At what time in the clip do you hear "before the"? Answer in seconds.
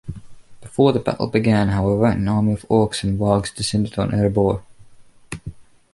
0.61-0.99